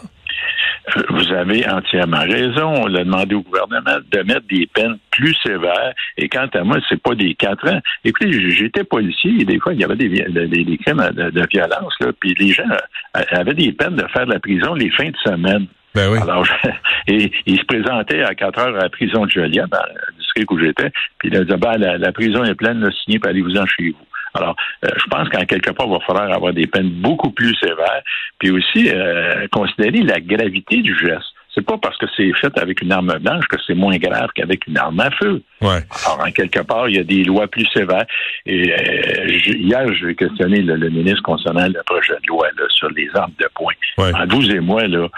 Vous 1.10 1.32
avez 1.32 1.66
entièrement 1.68 2.20
raison. 2.20 2.82
On 2.82 2.86
l'a 2.86 3.04
demandé 3.04 3.34
au 3.34 3.42
gouvernement 3.42 3.98
de 4.10 4.22
mettre 4.22 4.46
des 4.48 4.66
peines 4.66 4.98
plus 5.10 5.34
sévères. 5.42 5.94
Et 6.18 6.28
quant 6.28 6.48
à 6.52 6.62
moi, 6.62 6.78
c'est 6.88 7.00
pas 7.00 7.14
des 7.14 7.34
quatre 7.34 7.68
ans. 7.68 7.80
Écoutez, 8.04 8.50
j'étais 8.50 8.84
policier 8.84 9.32
et 9.40 9.44
des 9.44 9.58
fois, 9.58 9.72
il 9.72 9.80
y 9.80 9.84
avait 9.84 9.96
des, 9.96 10.08
des, 10.08 10.64
des 10.64 10.78
crimes 10.78 11.08
de, 11.14 11.30
de 11.30 11.46
violence. 11.50 11.94
Là, 12.00 12.08
puis 12.18 12.34
les 12.38 12.52
gens 12.52 12.68
euh, 12.70 13.20
avaient 13.30 13.54
des 13.54 13.72
peines 13.72 13.96
de 13.96 14.06
faire 14.08 14.26
de 14.26 14.32
la 14.32 14.40
prison 14.40 14.74
les 14.74 14.90
fins 14.90 15.10
de 15.10 15.16
semaine. 15.24 15.66
Ben 15.94 16.10
oui. 16.10 16.18
Alors, 16.20 16.44
et 17.06 17.30
il 17.46 17.58
se 17.58 17.64
présentait 17.64 18.22
à 18.22 18.34
4 18.34 18.58
heures 18.58 18.76
à 18.76 18.82
la 18.82 18.88
prison 18.88 19.24
de 19.26 19.30
Joliette, 19.30 19.70
dans 19.70 19.78
le 19.78 20.16
district 20.18 20.50
où 20.50 20.58
j'étais, 20.58 20.90
puis 21.18 21.28
il 21.28 21.36
a 21.36 21.44
dit, 21.44 21.54
ben, 21.56 21.78
la, 21.78 21.98
la 21.98 22.12
prison 22.12 22.42
est 22.42 22.54
pleine, 22.54 22.84
signez, 23.04 23.18
puis 23.20 23.30
allez-vous-en 23.30 23.64
chez 23.66 23.90
vous. 23.90 24.03
Alors, 24.34 24.56
euh, 24.84 24.88
je 24.96 25.04
pense 25.06 25.28
qu'en 25.28 25.44
quelque 25.44 25.70
part, 25.70 25.86
il 25.86 25.92
va 25.92 26.00
falloir 26.00 26.32
avoir 26.32 26.52
des 26.52 26.66
peines 26.66 26.90
beaucoup 26.90 27.30
plus 27.30 27.54
sévères, 27.56 28.02
puis 28.38 28.50
aussi 28.50 28.90
euh, 28.90 29.46
considérer 29.52 30.02
la 30.02 30.20
gravité 30.20 30.78
du 30.82 30.96
geste. 30.98 31.32
C'est 31.54 31.64
pas 31.64 31.78
parce 31.78 31.96
que 31.98 32.06
c'est 32.16 32.32
fait 32.40 32.58
avec 32.58 32.82
une 32.82 32.90
arme 32.90 33.16
blanche 33.20 33.44
que 33.46 33.56
c'est 33.64 33.74
moins 33.74 33.96
grave 33.96 34.30
qu'avec 34.34 34.66
une 34.66 34.76
arme 34.76 34.98
à 34.98 35.10
feu. 35.12 35.40
Ouais. 35.60 35.78
Alors, 36.04 36.26
en 36.26 36.30
quelque 36.32 36.58
part, 36.60 36.88
il 36.88 36.96
y 36.96 36.98
a 36.98 37.04
des 37.04 37.22
lois 37.22 37.46
plus 37.46 37.66
sévères. 37.66 38.06
Et 38.44 38.72
euh, 38.72 39.28
hier, 39.28 39.94
je 39.94 40.06
vais 40.06 40.14
questionner 40.16 40.62
le, 40.62 40.74
le 40.74 40.90
ministre 40.90 41.22
concernant 41.22 41.68
le 41.68 41.80
projet 41.86 42.14
de 42.14 42.26
loi 42.26 42.48
là, 42.58 42.64
sur 42.70 42.90
les 42.90 43.08
armes 43.14 43.34
de 43.38 43.46
poing. 43.54 43.72
Ouais. 43.98 44.12
Entre 44.16 44.34
vous 44.34 44.50
et 44.50 44.58
moi, 44.58 44.84
là, 44.88 45.08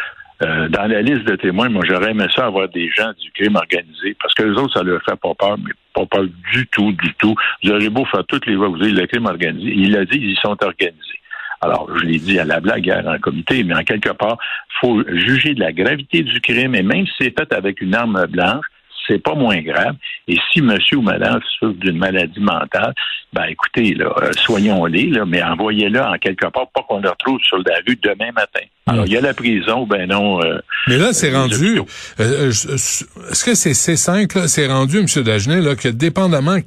euh, 0.43 0.69
dans 0.69 0.87
la 0.87 1.01
liste 1.01 1.25
de 1.25 1.37
témoins, 1.37 1.69
moi, 1.69 1.83
j'aurais 1.89 2.11
aimé 2.11 2.27
ça 2.35 2.47
avoir 2.47 2.69
des 2.69 2.91
gens 2.91 3.13
du 3.19 3.31
crime 3.33 3.57
organisé, 3.57 4.17
parce 4.21 4.35
que 4.35 4.43
les 4.43 4.59
autres, 4.59 4.75
ça 4.75 4.83
leur 4.83 5.03
fait 5.03 5.17
pas 5.17 5.35
peur, 5.35 5.57
mais 5.59 5.73
pas 5.95 6.05
peur 6.07 6.27
du 6.53 6.67
tout, 6.67 6.93
du 6.93 7.15
tout. 7.15 7.35
Vous 7.63 7.71
aurez 7.71 7.89
beau 7.89 8.05
faire 8.05 8.25
toutes 8.27 8.47
les 8.47 8.55
lois, 8.55 8.69
vous 8.69 8.79
dites 8.79 8.99
le 8.99 9.07
crime 9.07 9.27
organisé. 9.27 9.73
Il 9.75 9.97
a 9.97 10.05
dit, 10.05 10.19
ils 10.19 10.37
sont 10.37 10.57
organisés. 10.63 11.21
Alors, 11.63 11.89
je 11.97 12.05
l'ai 12.05 12.19
dit 12.19 12.39
à 12.39 12.45
la 12.45 12.61
blague 12.61 12.85
hier 12.85 13.03
en 13.07 13.19
comité, 13.19 13.65
mais 13.65 13.75
en 13.75 13.83
quelque 13.83 14.11
part, 14.11 14.37
faut 14.81 15.03
juger 15.09 15.55
de 15.55 15.61
la 15.61 15.73
gravité 15.73 16.23
du 16.23 16.41
crime, 16.41 16.75
et 16.75 16.83
même 16.83 17.07
si 17.07 17.13
c'est 17.19 17.39
fait 17.39 17.53
avec 17.55 17.81
une 17.81 17.95
arme 17.95 18.27
blanche, 18.27 18.67
c'est 19.07 19.23
pas 19.23 19.35
moins 19.35 19.61
grave. 19.61 19.95
Et 20.29 20.37
si 20.53 20.61
monsieur 20.63 20.99
ou 20.99 21.03
madame 21.03 21.41
souffre 21.59 21.79
d'une 21.79 21.99
maladie 21.99 22.41
mentale, 22.41 22.95
ben 23.33 23.45
écoutez, 23.49 23.95
là, 23.95 24.07
euh, 24.23 24.31
soignons-les, 24.45 25.07
là, 25.11 25.25
mais 25.27 25.43
envoyez-les 25.43 25.99
en 26.01 26.17
quelque 26.19 26.47
part, 26.47 26.69
pas 26.75 26.83
qu'on 26.89 27.01
les 27.01 27.09
retrouve 27.09 27.39
sur 27.43 27.59
la 27.59 27.77
rue 27.87 27.99
demain 28.03 28.33
matin. 28.35 28.65
Alors, 28.89 29.05
il 29.07 29.13
y 29.13 29.17
a 29.17 29.21
la 29.21 29.35
prison, 29.35 29.85
ben 29.87 30.09
non. 30.09 30.41
euh, 30.45 30.59
Mais 30.87 30.97
là, 30.97 31.13
c'est 31.13 31.33
euh, 31.35 31.39
rendu. 31.41 31.81
euh, 32.21 32.51
Est-ce 32.51 33.45
que 33.45 33.55
c'est 33.55 33.73
C5 33.73 34.39
là, 34.39 34.47
c'est 34.49 34.67
rendu, 34.69 34.99
M. 35.01 35.07
Dagenet, 35.25 35.61
là, 35.61 35.75
que 35.75 35.89
dépendamment 35.89 36.59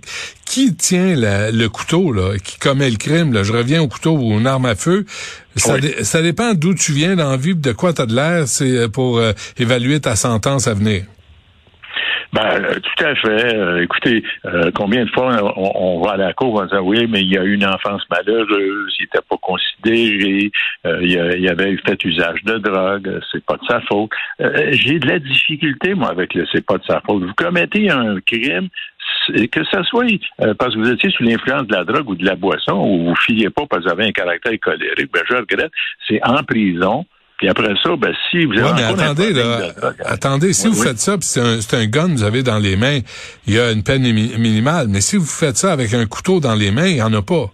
qui 0.46 0.76
tient 0.76 1.16
la- 1.16 1.52
le 1.52 1.70
couteau, 1.70 2.12
là, 2.12 2.38
qui 2.44 2.58
commet 2.60 2.90
le 2.90 2.98
crime, 2.98 3.34
là, 3.34 3.44
je 3.44 3.54
reviens 3.54 3.82
au 3.82 3.88
couteau 3.88 4.18
ou 4.18 4.38
une 4.38 4.48
arme 4.48 4.66
à 4.66 4.76
feu, 4.76 5.06
ça, 5.56 5.76
Oui. 5.76 5.82
dé- 5.82 6.04
ça 6.04 6.22
dépend 6.22 6.54
d'où 6.54 6.74
tu 6.74 6.92
viens 6.92 7.16
dans 7.16 7.30
la 7.32 7.38
vie, 7.38 7.56
de 7.56 7.72
quoi 7.72 7.94
tu 7.94 8.02
as 8.02 8.06
de 8.06 8.16
l'air, 8.16 8.48
c'est 8.48 8.90
pour 8.92 9.22
évaluer 9.58 10.00
ta 10.02 10.16
sentence 10.16 10.68
à 10.68 10.74
venir. 10.74 11.04
Ben, 12.32 12.46
euh, 12.64 12.76
tout 12.80 13.04
à 13.06 13.16
fait. 13.16 13.56
Euh, 13.56 13.82
écoutez, 13.82 14.24
euh, 14.46 14.70
combien 14.76 15.04
de 15.06 15.10
fois 15.10 15.36
on, 15.58 15.72
on 15.76 16.02
va 16.02 16.12
à 16.12 16.18
la 16.18 16.34
cour, 16.34 16.60
va 16.60 16.68
dire 16.68 16.86
oui, 16.86 17.08
mais 17.10 17.22
il 17.22 17.34
y 17.34 17.38
a 17.38 17.44
eu 17.44 17.54
une 17.56 17.66
enfance 17.66 18.04
malheureuse, 18.12 18.94
il 19.00 19.04
n'était 19.04 19.26
pas 19.28 19.38
considéré, 19.42 20.52
euh, 20.86 21.00
il, 21.02 21.20
a- 21.20 21.36
il 21.36 21.50
avait 21.50 21.76
fait 21.78 22.04
usage 22.06 22.44
de 22.44 22.60
drogue, 22.60 23.08
euh, 23.08 23.20
c'est 23.32 23.44
pas 23.44 23.58
de 23.58 23.66
sa 23.68 23.82
faute. 23.82 24.12
Euh, 24.42 24.70
J'ai 24.74 25.00
de 25.00 25.08
la 25.08 25.18
difficulté, 25.18 25.96
moi, 25.96 26.10
avec 26.12 26.36
le 26.36 26.46
c'est 26.52 26.64
pas 26.64 26.78
de 26.78 26.84
sa 26.86 27.02
faute. 27.02 27.24
Vous 27.24 27.34
commettez 27.34 27.90
un 27.90 28.20
crime, 28.22 28.70
que 29.52 29.64
ce 29.64 29.84
soit 29.84 30.06
euh, 30.42 30.54
parce 30.54 30.76
que 30.76 30.80
vous 30.80 30.92
étiez 30.92 31.10
sous 31.10 31.24
l'influence 31.24 31.66
de 31.66 31.74
la 31.74 31.84
drogue 31.84 32.10
ou 32.12 32.16
de 32.16 32.26
la 32.26 32.36
boisson, 32.36 32.74
ou 32.74 33.06
vous 33.06 33.16
filiez 33.16 33.50
pas 33.50 33.64
parce 33.68 33.84
que 33.84 33.88
vous 33.90 33.94
avez 33.94 34.06
un 34.06 34.12
caractère 34.12 34.54
colérique, 34.62 35.12
ben 35.12 35.24
je 35.28 35.36
regrette, 35.36 35.72
c'est 36.08 36.20
en 36.24 36.44
prison. 36.44 37.06
Puis 37.40 37.48
après 37.50 37.74
ça, 37.82 37.96
ben 37.98 38.14
si 38.30 38.46
vous 38.46 38.52
avez 38.54 38.64
Ouais, 38.64 38.72
mais 38.76 38.84
attendez, 38.84 39.34
là, 39.34 39.44
de 39.74 39.80
drogue, 39.80 39.96
attendez, 40.06 40.54
si 40.54 40.68
Oui, 40.68 40.74
vous 40.74 40.82
oui. 40.82 40.88
faites 40.88 41.00
ça, 41.00 41.14
puis 41.18 41.26
c'est 41.26 41.40
un, 41.42 41.62
c'est 41.62 41.76
un 41.78 41.86
gun 41.88 42.08
que 42.08 42.12
vous 42.12 42.24
avez 42.24 42.44
dans 42.44 42.60
les 42.60 42.76
mains, 42.76 43.00
il 43.48 43.54
y 43.56 43.60
a 43.60 43.72
une 43.72 43.82
peine 43.84 44.02
mi- 44.04 44.34
minimale. 44.38 44.88
Mais 44.90 45.02
si 45.02 45.16
vous 45.18 45.26
faites 45.26 45.56
ça 45.58 45.72
avec 45.72 45.94
un 45.94 46.06
couteau 46.06 46.40
dans 46.40 46.56
les 46.56 46.70
mains, 46.72 46.88
il 46.88 46.96
n'y 46.96 47.02
en 47.02 47.14
a 47.14 47.22
pas. 47.22 47.46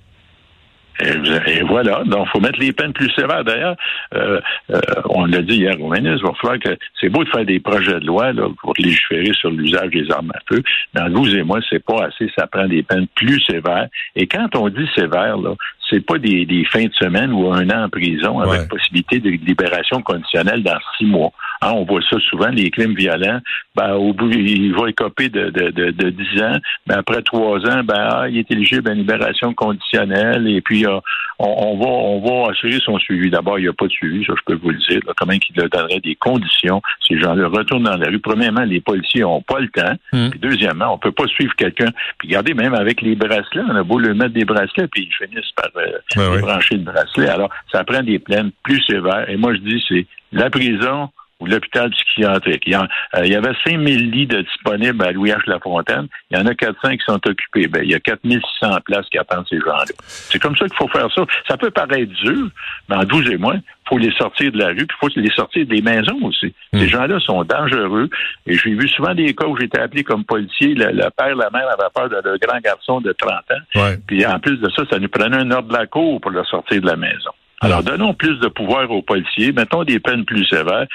Et, 1.02 1.62
voilà, 1.68 2.04
donc 2.06 2.26
il 2.26 2.30
faut 2.32 2.40
mettre 2.40 2.58
les 2.58 2.72
peines 2.72 2.94
plus 2.94 3.10
sévères. 3.12 3.44
D'ailleurs, 3.44 3.76
euh, 4.14 4.40
euh, 4.74 4.80
on 5.10 5.26
l'a 5.26 5.42
dit 5.42 5.56
hier 5.58 5.76
au 5.82 5.92
ministre, 5.92 6.20
il 6.24 6.28
va 6.28 6.34
falloir 6.42 6.58
que 6.58 6.78
c'est 7.02 7.10
beau 7.10 7.22
de 7.26 7.30
faire 7.30 7.44
des 7.44 7.60
projets 7.60 8.00
de 8.00 8.06
loi 8.06 8.32
là, 8.32 8.48
pour 8.62 8.74
légiférer 8.78 9.34
sur 9.34 9.52
l'usage 9.52 9.90
des 9.90 10.10
armes 10.10 10.32
à 10.34 10.40
feu, 10.48 10.64
mais 10.94 11.02
entre 11.02 11.12
vous 11.18 11.36
et 11.36 11.44
moi, 11.44 11.60
c'est 11.70 11.84
pas 11.84 12.06
assez, 12.06 12.32
ça 12.38 12.48
prend 12.48 12.66
des 12.66 12.82
peines 12.82 13.08
plus 13.14 13.42
sévères. 13.42 13.88
Et 14.16 14.26
quand 14.26 14.56
on 14.56 14.70
dit 14.70 14.88
sévère, 14.96 15.36
là, 15.38 15.52
c'est 15.90 16.06
pas 16.06 16.18
des, 16.18 16.46
des 16.46 16.66
fins 16.66 16.86
de 16.86 16.94
semaine 16.94 17.32
ou 17.32 17.52
un 17.52 17.70
an 17.70 17.86
en 17.86 17.90
prison 17.90 18.40
avec 18.40 18.62
Ouais. 18.62 18.68
possibilité 18.68 19.20
de 19.20 19.30
libération 19.30 20.02
conditionnelle 20.02 20.64
dans 20.64 20.78
six 20.98 21.06
mois. 21.06 21.32
Hein, 21.62 21.72
on 21.76 21.84
voit 21.86 22.02
ça 22.10 22.18
souvent, 22.30 22.50
les 22.50 22.70
crimes 22.70 22.96
violents, 22.96 23.40
ben, 23.76 23.94
au 23.96 24.14
bout, 24.14 24.30
il 24.32 24.74
va 24.74 24.90
écoper 24.90 25.30
de, 25.30 25.50
de, 25.50 25.70
de, 25.72 25.92
de 25.92 26.10
10 26.10 26.42
ans, 26.42 26.58
mais 26.88 26.96
après 26.96 27.22
trois 27.22 27.60
ans, 27.60 27.84
ben, 27.84 28.10
ah, 28.12 28.30
il 28.30 28.38
est 28.38 28.52
éligible 28.52 28.90
à 28.90 28.94
une 28.94 29.00
libération 29.00 29.54
conditionnelle, 29.54 30.48
et 30.48 30.62
puis 30.62 30.86
euh, 30.86 31.00
on, 31.40 31.46
on 31.48 31.78
va 31.78 31.86
on 31.88 32.20
va 32.46 32.52
assurer 32.52 32.80
son 32.84 32.98
suivi. 33.00 33.30
D'abord, 33.30 33.60
il 33.60 33.64
n'y 33.64 33.68
a 33.68 33.74
pas 33.74 33.88
de 33.88 33.92
suivi, 33.92 34.26
ça 34.26 34.34
je 34.38 34.44
peux 34.46 34.60
vous 34.60 34.70
le 34.72 34.78
dire. 34.90 35.00
là. 35.08 35.14
comment 35.18 35.34
il 35.34 35.42
leur 35.56 35.70
donnerait 35.70 36.00
des 36.00 36.16
conditions, 36.16 36.82
ces 37.08 37.20
gens-là 37.20 37.48
retournent 37.48 37.84
dans 37.84 37.98
la 37.98 38.08
rue. 38.08 38.20
Premièrement, 38.20 38.64
les 38.64 38.82
policiers 38.82 39.22
n'ont 39.22 39.42
pas 39.42 39.60
le 39.60 39.70
temps. 39.70 39.94
Hmm. 40.14 40.30
Puis 40.30 40.40
deuxièmement, 40.40 40.94
on 40.94 40.98
peut 40.98 41.12
pas 41.12 41.28
suivre 41.28 41.54
quelqu'un. 41.56 41.90
Puis 42.20 42.28
regardez, 42.30 42.54
même 42.54 42.74
avec 42.74 43.02
les 43.02 43.16
bracelets, 43.16 43.64
on 43.70 43.76
a 43.76 43.84
beau 43.84 44.00
leur 44.00 44.16
mettre 44.16 44.34
des 44.34 44.46
bracelets, 44.46 44.88
puis 44.88 45.10
ils 45.10 45.28
finissent 45.28 45.52
par. 45.56 45.70
Débrancher 46.08 46.76
le 46.76 46.84
bracelet. 46.84 47.28
Alors, 47.28 47.50
ça 47.72 47.84
prend 47.84 48.02
des 48.02 48.20
plaines 48.20 48.52
plus 48.64 48.82
sévères. 48.82 49.30
Et 49.30 49.38
moi, 49.38 49.54
je 49.54 49.60
dis, 49.60 49.84
c'est 49.88 50.08
la 50.32 50.50
prison 50.50 51.10
ou 51.46 51.52
l'hôpital 51.52 51.90
psychiatrique. 51.92 52.64
Il 52.66 52.74
y, 52.74 52.76
en- 52.76 52.88
euh, 53.16 53.26
il 53.26 53.32
y 53.32 53.36
avait 53.36 53.54
5000 53.66 54.12
lits 54.12 54.28
de 54.28 54.42
disponibles 54.42 55.04
à 55.04 55.12
Louis 55.12 55.32
H. 55.32 55.40
Lafontaine. 55.48 56.08
Il 56.32 56.38
y 56.38 56.42
en 56.42 56.46
a 56.46 56.56
400 56.56 56.98
qui 56.98 57.06
sont 57.06 57.20
occupés. 57.28 57.68
Ben, 57.68 57.82
il 57.84 57.92
y 57.92 57.96
a 57.96 58.00
4600 58.00 58.78
places 58.86 59.08
qui 59.10 59.18
attendent 59.18 59.46
ces 59.50 59.60
gens-là. 59.60 59.86
C'est 60.08 60.40
comme 60.42 60.56
ça 60.58 60.66
qu'il 60.68 60.78
faut 60.78 60.88
faire 60.88 61.08
ça. 61.14 61.24
Ça 61.48 61.58
peut 61.58 61.72
paraître 61.72 62.12
dur, 62.24 62.48
mais 62.90 62.96
en 62.96 63.04
12 63.04 63.30
et 63.32 63.38
moins, 63.38 63.56
il 63.58 63.90
faut 63.90 63.98
les 63.98 64.12
sortir 64.14 64.52
de 64.52 64.58
la 64.58 64.68
rue, 64.70 64.86
puis 64.88 64.98
il 65.02 65.10
faut 65.14 65.20
les 65.22 65.30
sortir 65.32 65.66
des 65.68 65.82
maisons 65.82 66.18
aussi. 66.24 66.54
Ces 66.74 66.88
gens-là 66.88 67.20
sont 67.20 67.44
dangereux. 67.44 68.10
Et 68.48 68.54
j'ai 68.56 68.72
vu 68.74 68.88
souvent 68.90 69.14
des 69.14 69.34
cas 69.36 69.46
où 69.46 69.56
j'étais 69.60 69.80
appelé 69.80 70.04
comme 70.04 70.24
policier. 70.26 70.74
Le, 70.74 70.88
le 70.92 71.10
père, 71.16 71.36
la 71.36 71.50
mère 71.52 71.68
avaient 71.70 71.90
peur 71.94 72.10
de 72.10 72.16
leur 72.28 72.38
grand 72.40 72.60
garçon 72.60 73.00
de 73.02 73.12
30 73.12 73.32
ans. 73.32 73.82
Ouais. 73.82 73.98
Puis 74.08 74.26
en 74.26 74.40
plus 74.40 74.58
de 74.58 74.70
ça, 74.72 74.84
ça 74.90 74.98
nous 75.00 75.08
prenait 75.10 75.38
un 75.38 75.52
ordre 75.52 75.68
de 75.70 75.74
la 75.74 75.86
cour 75.86 76.20
pour 76.20 76.32
le 76.32 76.44
sortir 76.46 76.82
de 76.82 76.88
la 76.88 76.96
maison. 76.96 77.32
Alors, 77.62 77.84
donnons 77.84 78.14
plus 78.14 78.38
de 78.40 78.48
pouvoir 78.48 78.92
aux 78.92 79.02
policiers, 79.02 79.52
mettons 79.54 79.84
des 79.84 80.00
peines 80.00 80.26
plus 80.26 80.46
sévères. 80.46 80.88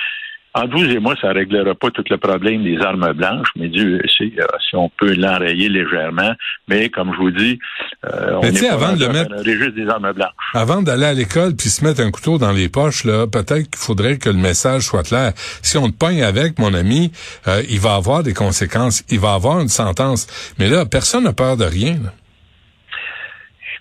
En 0.52 0.64
12 0.66 0.90
et 0.90 0.98
moi, 0.98 1.14
ça 1.20 1.28
ne 1.28 1.34
réglera 1.34 1.76
pas 1.76 1.90
tout 1.92 2.02
le 2.10 2.16
problème 2.18 2.64
des 2.64 2.76
armes 2.78 3.12
blanches, 3.12 3.48
mais 3.56 3.68
Dieu 3.68 4.00
sait 4.18 4.32
euh, 4.38 4.44
si 4.68 4.74
on 4.74 4.88
peut 4.88 5.14
l'enrayer 5.14 5.68
légèrement. 5.68 6.32
Mais 6.66 6.88
comme 6.88 7.12
je 7.14 7.18
vous 7.18 7.30
dis, 7.30 7.58
euh, 8.04 8.32
on 8.38 8.42
est 8.42 8.68
avant 8.68 8.94
de 8.94 9.00
le 9.06 9.12
mettre- 9.12 9.70
des 9.70 9.88
armes 9.88 10.12
blanches. 10.12 10.32
Avant 10.54 10.82
d'aller 10.82 11.04
à 11.06 11.12
l'école 11.14 11.54
puis 11.54 11.68
se 11.68 11.84
mettre 11.84 12.00
un 12.00 12.10
couteau 12.10 12.36
dans 12.38 12.50
les 12.50 12.68
poches, 12.68 13.04
là, 13.04 13.28
peut-être 13.28 13.70
qu'il 13.70 13.78
faudrait 13.78 14.18
que 14.18 14.28
le 14.28 14.36
message 14.38 14.82
soit 14.82 15.04
clair. 15.04 15.32
Si 15.62 15.78
on 15.78 15.88
te 15.88 15.96
pogne 15.96 16.22
avec, 16.24 16.58
mon 16.58 16.74
ami, 16.74 17.12
euh, 17.46 17.62
il 17.68 17.78
va 17.78 17.94
avoir 17.94 18.24
des 18.24 18.34
conséquences. 18.34 19.04
Il 19.08 19.20
va 19.20 19.34
avoir 19.34 19.60
une 19.60 19.68
sentence. 19.68 20.26
Mais 20.58 20.68
là, 20.68 20.84
personne 20.84 21.24
n'a 21.24 21.32
peur 21.32 21.56
de 21.56 21.64
rien. 21.64 21.94
là. 22.02 22.12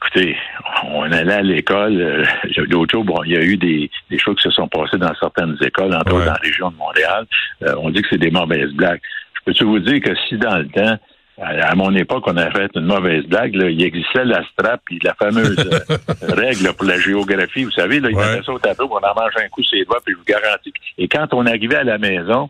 Écoutez, 0.01 0.37
on 0.85 1.03
allait 1.11 1.33
à 1.33 1.41
l'école. 1.41 1.99
euh, 1.99 2.23
L'autre 2.69 2.91
jour, 2.91 3.03
bon, 3.03 3.21
il 3.25 3.31
y 3.33 3.37
a 3.37 3.41
eu 3.41 3.57
des, 3.57 3.91
des 4.09 4.17
choses 4.17 4.37
qui 4.37 4.43
se 4.43 4.51
sont 4.51 4.67
passées 4.67 4.97
dans 4.97 5.13
certaines 5.19 5.57
écoles, 5.61 5.93
entre 5.93 6.07
Ouais. 6.13 6.17
autres 6.19 6.25
dans 6.25 6.31
la 6.33 6.39
région 6.41 6.71
de 6.71 6.77
Montréal. 6.77 7.25
Euh, 7.63 7.73
on 7.79 7.89
dit 7.89 8.01
que 8.01 8.07
c'est 8.11 8.17
des 8.17 8.31
mauvaises 8.31 8.71
blagues. 8.71 9.01
Je 9.35 9.39
peux-tu 9.45 9.65
vous 9.65 9.79
dire 9.79 9.99
que 10.01 10.15
si 10.27 10.37
dans 10.37 10.57
le 10.57 10.67
temps, 10.69 10.97
à 11.41 11.69
à 11.69 11.75
mon 11.75 11.93
époque, 11.95 12.23
on 12.27 12.35
avait 12.37 12.51
fait 12.51 12.71
une 12.75 12.85
mauvaise 12.85 13.23
blague, 13.25 13.55
là, 13.55 13.69
il 13.69 13.81
existait 13.83 14.25
la 14.25 14.43
strap 14.51 14.81
puis 14.85 14.99
la 15.03 15.13
fameuse 15.15 15.57
euh, 15.59 15.79
règle 16.35 16.73
pour 16.73 16.85
la 16.85 16.97
géographie. 16.99 17.63
Vous 17.65 17.71
savez, 17.71 17.99
là, 17.99 18.09
il 18.09 18.15
Ouais. 18.15 18.31
mettait 18.31 18.43
ça 18.45 18.51
au 18.53 18.59
tableau, 18.59 18.87
on 18.91 18.95
en 19.05 19.13
mange 19.15 19.31
un 19.37 19.47
coup 19.49 19.63
ses 19.63 19.83
doigts, 19.85 19.99
puis 20.05 20.13
je 20.13 20.17
vous 20.19 20.25
garantis. 20.25 20.73
Et 20.97 21.07
quand 21.09 21.33
on 21.33 21.45
arrivait 21.45 21.75
à 21.77 21.83
la 21.83 21.97
maison, 21.97 22.49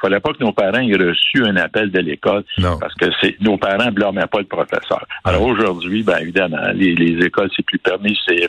fallait 0.00 0.20
pas 0.20 0.32
que 0.32 0.42
nos 0.42 0.52
parents 0.52 0.78
aient 0.80 0.96
reçu 0.96 1.44
un 1.44 1.56
appel 1.56 1.90
de 1.90 1.98
l'école 2.00 2.44
Non. 2.58 2.78
parce 2.78 2.94
que 2.94 3.06
c'est 3.20 3.36
nos 3.40 3.56
parents 3.58 3.90
blâmaient 3.92 4.26
pas 4.26 4.38
le 4.38 4.44
professeur. 4.46 5.04
Alors 5.24 5.42
aujourd'hui, 5.42 6.02
ben 6.02 6.18
évidemment, 6.20 6.58
les, 6.74 6.94
les 6.94 7.24
écoles, 7.26 7.50
c'est 7.56 7.64
plus 7.64 7.78
permissif. 7.78 8.48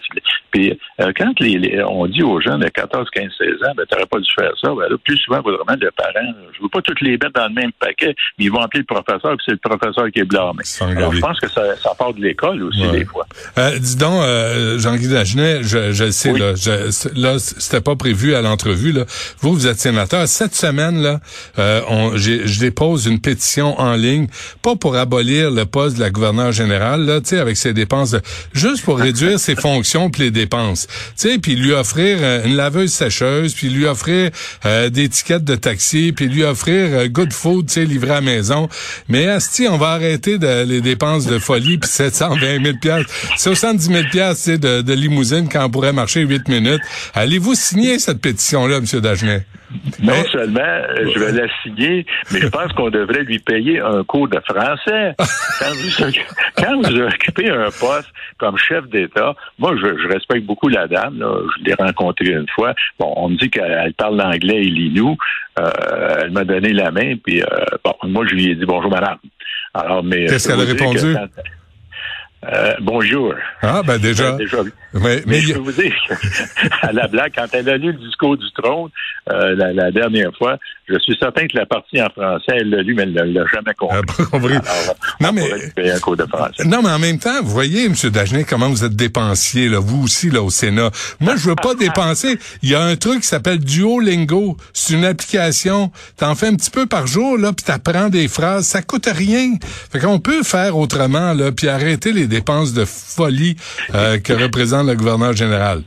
Puis 0.52 0.78
euh, 1.02 1.12
quand 1.18 1.40
les, 1.40 1.58
les- 1.58 1.84
on 1.84 2.06
dit 2.08 2.24
aux 2.24 2.40
jeunes 2.42 2.60
de 2.62 2.68
14, 2.70 3.08
15, 3.12 3.26
16 3.38 3.48
ans, 3.68 3.74
ben 3.76 3.86
t'aurais 3.90 4.06
pas 4.06 4.20
dû 4.20 4.30
faire 4.38 4.52
ça, 4.62 4.70
ben 4.70 4.90
là, 4.90 4.96
plus 5.04 5.18
souvent, 5.18 5.42
vraiment, 5.42 5.64
le 5.80 5.92
parent, 5.92 6.34
je 6.58 6.62
veux 6.62 6.70
pas 6.70 6.82
toutes 6.82 7.02
les 7.02 7.12
mettre 7.12 7.32
dans 7.34 7.48
le 7.48 7.54
même 7.54 7.72
paquet, 7.80 8.16
mais 8.38 8.46
ils 8.46 8.52
vont 8.52 8.62
appeler 8.62 8.84
le 8.88 8.94
professeur, 8.96 9.32
puis 9.38 9.44
c'est 9.46 9.52
le 9.52 9.58
professeur 9.70 10.10
qui 10.12 10.20
est 10.20 10.26
blâmé. 10.26 10.64
Alors, 10.82 11.14
je 11.14 11.20
pense 11.20 11.40
que 11.40 11.48
ça, 11.50 11.76
ça 11.78 11.92
part 11.98 12.14
de 12.14 12.22
l'école 12.22 12.64
aussi, 12.64 12.82
Ouais. 12.86 13.00
des 13.00 13.06
fois. 13.06 13.26
Euh, 13.58 13.78
dis 13.80 13.96
donc, 13.98 14.22
euh, 14.24 14.78
Jean-Guy 14.80 15.08
Dagenet, 15.10 15.64
je, 15.64 15.92
je 15.92 16.04
le 16.06 16.12
sais, 16.12 16.32
Oui. 16.32 16.40
là, 16.40 16.56
je, 16.56 17.20
là, 17.20 17.40
c'était 17.40 17.82
pas 17.82 17.96
prévu 17.96 18.34
à 18.36 18.42
l'entrevue. 18.42 18.92
Là. 18.92 19.04
Vous, 19.40 19.54
vous 19.54 19.68
êtes 19.68 19.78
sénateur. 19.78 20.28
Cette 20.28 20.56
semaine, 20.56 21.02
là, 21.02 21.20
euh, 21.58 21.82
on, 21.88 22.18
j'ai- 22.18 22.48
je 22.48 22.60
dépose 22.60 23.06
une 23.06 23.20
pétition 23.20 23.80
en 23.80 23.94
ligne, 23.96 24.28
pas 24.62 24.76
pour 24.76 24.96
abolir 24.96 25.52
le 25.52 25.66
poste 25.66 25.96
de 25.98 26.02
la 26.02 26.10
gouverneure 26.10 26.52
générale, 26.52 27.06
là, 27.06 27.22
tu 27.22 27.30
sais, 27.30 27.40
avec 27.40 27.58
ses 27.58 27.74
dépenses, 27.74 28.12
de, 28.12 28.22
juste 28.54 28.84
pour 28.84 29.00
réduire 29.00 29.40
ses 29.40 29.56
fonctions 29.56 30.10
puis 30.10 30.24
les 30.24 30.32
dépenses. 30.32 30.88
Tu 30.88 31.30
sais, 31.30 31.38
puis 31.40 31.56
lui 31.56 31.72
offrir 31.74 32.18
euh, 32.22 32.44
une 32.46 32.56
laveuse 32.56 32.92
sécheuse, 32.92 33.54
puis 33.54 33.70
lui 33.70 33.86
offrir 33.86 34.32
euh, 34.66 34.90
des 34.90 35.10
tickets 35.10 35.44
de 35.44 35.56
taxi, 35.56 36.12
puis 36.16 36.28
lui 36.28 36.44
offrir 36.44 36.88
euh, 36.92 37.08
good 37.08 37.34
food, 37.34 37.68
tu 37.68 37.74
sais, 37.74 37.86
livré 37.86 38.12
à 38.12 38.16
la 38.16 38.22
maison. 38.22 38.68
Mais 39.08 39.28
Asti, 39.28 39.68
on 39.68 39.78
va 39.78 39.90
arrêter 39.90 40.38
de, 40.38 40.64
les 40.64 40.82
dépenses 40.82 41.26
de 41.26 41.40
folie 41.40 41.78
puis 41.78 41.90
720 41.90 42.64
000 42.64 42.78
piastres, 42.82 43.12
70 43.38 43.86
000 43.88 44.04
piastres, 44.12 44.44
tu 44.44 44.52
sais, 44.52 44.58
de, 44.58 44.82
de 44.82 44.94
limousine 44.94 45.48
quand 45.52 45.66
on 45.66 45.70
pourrait 45.70 45.94
marcher 45.94 46.22
8 46.22 46.48
minutes. 46.48 46.82
Allez-vous 47.14 47.56
signer 47.56 48.00
cette 48.00 48.22
pétition-là, 48.22 48.80
Monsieur 48.82 49.02
Dagenet? 49.02 49.46
Non 50.02 50.24
seulement 50.32 50.60
euh, 50.62 51.12
je 51.14 51.20
vais 51.20 51.32
la 51.32 51.48
signer, 51.62 52.06
mais 52.32 52.40
je 52.40 52.48
pense 52.48 52.72
qu'on 52.74 52.90
devrait 52.90 53.24
lui 53.24 53.40
payer 53.40 53.80
un 53.80 54.04
cours 54.04 54.28
de 54.28 54.40
français. 54.40 55.16
Quand 55.60 55.74
vous, 55.74 56.14
quand 56.56 56.78
vous 56.78 57.02
occupez 57.02 57.50
un 57.50 57.66
poste 57.66 58.08
comme 58.38 58.58
chef 58.58 58.88
d'État, 58.88 59.36
moi, 59.58 59.76
je, 59.76 59.98
je 60.02 60.08
respecte 60.08 60.46
beaucoup 60.46 60.70
la 60.70 60.88
dame. 60.88 61.20
Là, 61.20 61.34
je 61.58 61.66
l'ai 61.66 61.74
rencontrée 61.74 62.32
une 62.32 62.48
fois. 62.56 62.74
Bon, 62.98 63.14
on 63.18 63.28
me 63.28 63.36
dit 63.36 63.50
qu'elle 63.50 63.78
elle 63.86 63.94
parle 63.94 64.16
l'anglais 64.16 64.56
et 64.56 64.70
lit 64.70 64.92
nous. 64.96 65.18
Euh, 65.60 65.70
elle 66.22 66.32
m'a 66.32 66.46
donné 66.46 66.72
la 66.72 66.92
main, 66.92 67.16
puis 67.22 67.42
euh, 67.42 67.46
bon, 67.84 67.94
moi, 68.04 68.26
je 68.26 68.36
lui 68.36 68.52
ai 68.52 68.56
dit 68.56 68.66
bonjour, 68.66 68.90
madame. 68.90 69.18
Alors, 69.74 70.02
mais 70.02 70.28
Qu'est-ce 70.28 70.48
qu'elle 70.48 70.62
a 70.62 70.64
répondu? 70.64 71.16
Euh, 72.46 72.74
bonjour. 72.80 73.34
Ah, 73.62 73.82
ben 73.86 73.98
déjà. 73.98 74.34
Ouais, 74.36 74.40
Mais 74.94 75.22
mais 75.26 75.40
je 75.42 75.54
peux 75.54 75.60
vous 75.60 75.72
dire, 75.74 75.94
à 76.82 76.94
la 76.94 77.08
blague, 77.08 77.34
quand 77.36 77.48
elle 77.52 77.70
a 77.70 77.78
lu 77.78 77.88
le 77.92 77.98
discours 77.98 78.38
du 78.38 78.50
trône 78.54 78.90
euh, 79.32 79.56
la, 79.56 79.74
la 79.74 79.92
dernière 79.92 80.32
fois, 80.38 80.58
je 80.88 80.98
suis 81.00 81.16
certain 81.20 81.44
que 81.48 81.56
la 81.58 81.66
partie 81.66 82.02
en 82.02 82.10
français, 82.10 82.52
elle 82.62 82.70
l'a 82.70 82.82
lu, 82.82 82.96
mais 82.96 83.04
elle 83.04 83.14
ne 83.14 83.22
l'a 83.40 83.46
jamais 83.54 83.74
compris. 83.78 83.98
Ah, 84.00 84.14
pas 84.18 84.26
compris. 84.26 84.54
Alors, 84.56 84.96
Non, 85.22 85.30
on 85.30 85.34
mais- 85.34 85.42
pourrait 85.48 85.60
lui 85.66 85.72
payer 85.76 85.92
un 85.92 86.00
cours 86.00 86.18
de 86.18 86.26
français. 86.26 86.64
Non, 86.66 86.82
mais 86.82 86.90
en 86.90 87.00
même 87.00 87.20
temps, 87.20 87.42
vous 87.44 87.52
voyez, 87.52 87.86
M. 87.86 87.94
Dagenet, 88.12 88.44
comment 88.44 88.70
vous 88.70 88.84
êtes 88.84 88.96
dépensier, 88.96 89.70
là, 89.70 89.80
vous 89.80 90.04
aussi, 90.04 90.30
là, 90.32 90.42
au 90.42 90.50
Sénat. 90.50 90.90
Moi, 91.20 91.36
je 91.36 91.50
veux 91.50 91.56
pas 91.56 91.76
dépenser. 91.80 92.40
Il 92.64 92.70
y 92.70 92.76
a 92.76 92.82
un 92.82 92.96
truc 92.96 93.22
qui 93.22 93.28
s'appelle 93.28 93.60
Duolingo. 93.60 94.58
C'est 94.74 94.94
une 94.96 95.06
application. 95.06 95.92
T'en 96.18 96.34
fais 96.36 96.48
un 96.48 96.56
petit 96.56 96.72
peu 96.72 96.86
par 96.88 97.06
jour, 97.08 97.38
là, 97.38 97.54
puis 97.54 97.64
t'apprends 97.66 98.10
des 98.10 98.28
phrases. 98.28 98.66
Ça 98.66 98.82
coûte 98.82 99.08
rien. 99.14 99.54
Fait 99.92 100.00
qu'on 100.00 100.20
peut 100.20 100.44
faire 100.44 100.76
autrement, 100.78 101.34
là, 101.34 101.52
puis 101.52 101.68
arrêter 101.70 102.12
les 102.14 102.28
dépenses 102.28 102.74
de 102.74 102.86
folie 102.86 103.56
euh, 103.94 104.18
que 104.20 104.34
représente 104.44 104.88
le 104.88 104.96
gouverneur 104.96 105.34
général. 105.34 105.84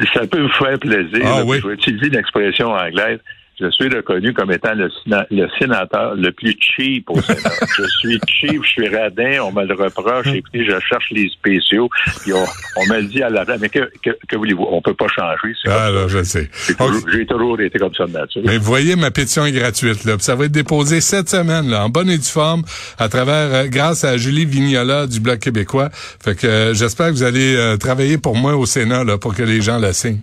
Si 0.00 0.06
ça 0.12 0.26
peut 0.26 0.40
vous 0.40 0.48
faire 0.52 0.78
plaisir, 0.78 1.20
Ah 1.24 1.38
là, 1.38 1.44
oui. 1.44 1.58
je 1.62 1.68
vais 1.68 1.74
utiliser 1.74 2.10
l'expression 2.10 2.72
anglaise. 2.72 3.20
Je 3.60 3.70
suis 3.70 3.88
reconnu 3.88 4.32
comme 4.34 4.50
étant 4.50 4.74
le, 4.74 4.88
le 5.30 5.46
sénateur 5.58 6.14
le 6.16 6.32
plus 6.32 6.56
cheap 6.60 7.08
au 7.10 7.20
Sénat. 7.22 7.50
je 7.78 7.84
suis 8.00 8.20
cheap, 8.26 8.62
je 8.64 8.68
suis 8.68 8.88
radin, 8.88 9.40
on 9.42 9.52
me 9.52 9.64
le 9.64 9.74
reproche. 9.74 10.26
Écoutez, 10.28 10.64
je 10.64 10.78
cherche 10.80 11.10
les 11.12 11.28
spéciaux, 11.28 11.88
puis 12.22 12.32
on, 12.32 12.44
on 12.76 12.86
me 12.92 13.00
le 13.00 13.06
dit 13.06 13.22
à 13.22 13.30
la 13.30 13.44
Mais 13.60 13.68
que, 13.68 13.90
que, 14.02 14.10
que 14.28 14.36
voulez-vous? 14.36 14.66
On 14.68 14.82
peut 14.82 14.94
pas 14.94 15.06
changer. 15.08 15.54
Ah, 15.66 15.90
là, 15.90 16.06
je 16.08 16.22
sais. 16.22 16.50
J'ai 16.66 16.72
Ok. 16.74 16.78
toujours, 16.78 17.08
j'ai 17.12 17.26
toujours 17.26 17.60
été 17.60 17.78
comme 17.78 17.94
ça 17.94 18.06
de 18.06 18.12
nature. 18.12 18.42
Mais 18.44 18.58
vous 18.58 18.64
voyez, 18.64 18.96
ma 18.96 19.10
pétition 19.10 19.44
est 19.46 19.52
gratuite. 19.52 20.04
Là. 20.04 20.16
Puis 20.16 20.24
Ça 20.24 20.34
va 20.34 20.46
être 20.46 20.52
déposé 20.52 21.00
cette 21.00 21.28
semaine, 21.28 21.68
là, 21.70 21.84
en 21.84 21.88
bonne 21.88 22.10
et 22.10 22.18
due 22.18 22.24
forme, 22.24 22.62
à 22.98 23.08
travers, 23.08 23.54
euh, 23.54 23.66
grâce 23.68 24.04
à 24.04 24.16
Julie 24.16 24.44
Vignola 24.46 25.06
du 25.06 25.20
Bloc 25.20 25.38
québécois. 25.38 25.90
Fait 25.92 26.36
que 26.36 26.46
euh, 26.46 26.74
j'espère 26.74 27.08
que 27.08 27.12
vous 27.12 27.22
allez 27.22 27.54
euh, 27.56 27.76
travailler 27.76 28.18
pour 28.18 28.36
moi 28.36 28.56
au 28.56 28.66
Sénat 28.66 29.04
là, 29.04 29.18
pour 29.18 29.34
que 29.34 29.42
les 29.42 29.60
gens 29.60 29.78
la 29.78 29.92
signent. 29.92 30.20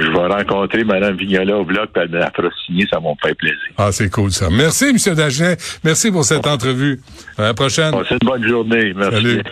Je 0.00 0.10
vais 0.10 0.26
rencontrer 0.34 0.84
Mme 0.84 1.16
Vignola 1.16 1.56
au 1.58 1.64
bloc, 1.64 1.90
puis 1.92 2.02
elle 2.02 2.10
me 2.10 2.18
la 2.18 2.30
fera 2.30 2.48
signer, 2.64 2.86
ça 2.90 2.98
va 3.00 3.10
me 3.10 3.14
faire 3.22 3.36
plaisir. 3.36 3.58
Ah, 3.76 3.90
c'est 3.92 4.10
cool 4.10 4.30
ça. 4.30 4.48
Merci, 4.50 4.86
M. 4.86 5.14
Dagenet. 5.14 5.56
Merci 5.84 6.10
pour 6.10 6.24
cette 6.24 6.46
entrevue. 6.46 7.00
À 7.36 7.42
la 7.42 7.54
prochaine. 7.54 7.94
Une 7.94 8.18
bonne 8.22 8.46
journée. 8.46 8.92
Merci. 8.94 9.14
Salut. 9.16 9.42